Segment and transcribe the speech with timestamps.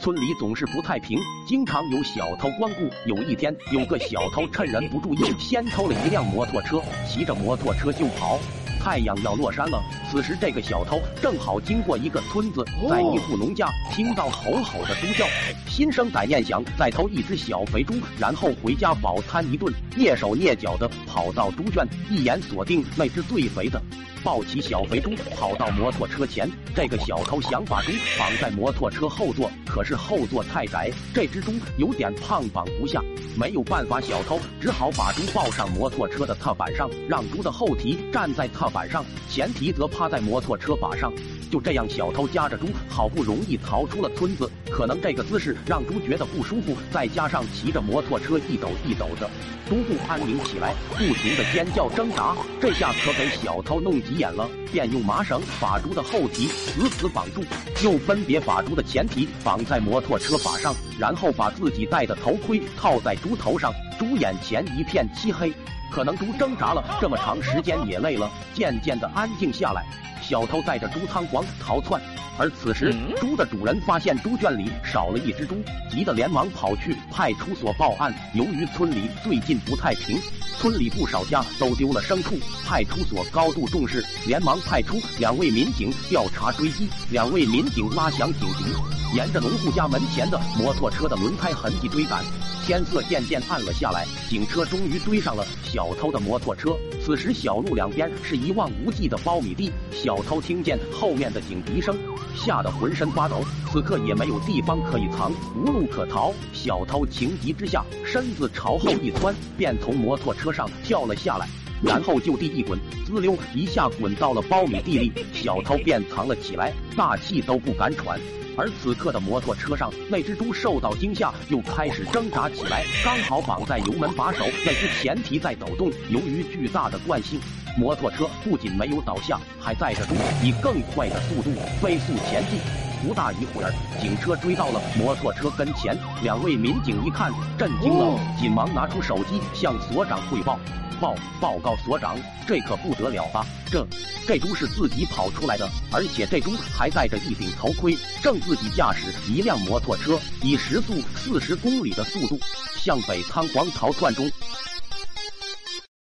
[0.00, 2.88] 村里总是不太平，经常有小偷光顾。
[3.04, 8.38] 有一天，有个小偷趁人不注意，先偷了一辆摩托车，骑着摩托车就跑。
[8.82, 9.78] 太阳要落山了，
[10.10, 15.24] 此时这个小偷正好经过一个村子，在一户农家听到吼吼的猪叫，
[15.68, 19.72] 心生歹念，想再偷一只小肥猪，然后回家饱餐一顿。
[19.96, 23.80] 蹑手蹑脚的跑到猪圈，一眼锁定那只最肥的。
[24.22, 26.50] 抱起小肥猪，跑到摩托车前。
[26.74, 33.00] 这个小偷想把猪绑在摩托车后座，可是后座太窄，这只猪有点胖，绑不下。
[33.38, 41.12] 没有办法，小偷只好把猪抱上摩托车的踏板上，让猪的后蹄站在踏板上，前蹄则趴在摩托车把上。
[41.50, 44.50] 就这样，小偷夹着猪，好不容易逃出了村子。
[44.70, 49.28] 可能这个姿势让猪觉得不舒服，再加上骑着摩托车一抖一抖的，
[49.68, 52.34] 猪不安宁起来，不停的尖叫挣扎。
[52.62, 57.42] 这下可给小偷弄急眼了，便用麻绳把猪的后蹄死死绑住，
[57.84, 63.70] 又分别把猪的前蹄绑在摩托车把上，然后把自己戴的头盔套在猪头上。
[63.98, 65.52] 猪眼前一片漆黑，
[65.90, 69.84] 可能猪挣扎了这么长时间也累了，渐渐的安静下来。
[70.22, 72.00] 小偷带着猪仓皇逃窜，
[72.38, 75.56] 而此时猪的主人发现猪圈里少了一只猪，
[75.90, 78.14] 急得连忙跑去派出所报案。
[78.34, 80.20] 由于村里最近不太平，
[80.58, 86.88] 村里不少家都丢了牲畜，派出所高度重视，连忙派出两位民警调查追击。
[87.10, 92.22] 两位民警拉响警笛，沿着农户家门前的摩托车的轮胎痕迹追赶。
[92.70, 96.70] 天色渐渐暗了下来，警车终于追上了小偷的摩托车。
[97.04, 99.72] 此时，小路两边是一望无际的苞米地。
[99.90, 101.98] 小偷听见后面的警笛声，
[102.32, 103.42] 吓得浑身发抖。
[103.72, 106.32] 此刻也没有地方可以藏，无路可逃。
[106.52, 111.48] 小偷情急之下，身子朝后一窜，便从摩托车上跳了下来，
[111.82, 115.12] 然后就地一滚，滋溜一下滚到了苞米地里。
[115.32, 118.20] 小偷便藏了起来，大气都不敢喘。
[118.56, 125.90] 而此刻的摩托车上，那只猪受到惊吓，又开始挣扎起来，刚好绑在油门把手，那只前蹄在抖动。
[126.10, 127.40] 由于巨大的惯性，
[127.78, 132.58] 摩托车不仅没有倒下，还载着猪以更快的速度飞速前进。
[133.02, 140.58] 不大一会儿，警车追到了摩托车跟前，两位民警一看，震惊了，紧忙拿出手机向所长汇报。
[141.00, 143.46] 报报告所长，这可不得了吧！
[143.70, 143.86] 这
[144.26, 152.38] 这猪是自己跑出来的，而且这猪还戴着一顶头盔，正自己驾驶一辆摩托车，以时速四十公里的速度
[152.76, 154.30] 向北仓皇逃窜中。